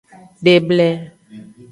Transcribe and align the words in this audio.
Deble. 0.47 0.89